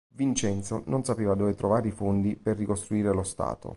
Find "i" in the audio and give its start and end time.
1.89-1.91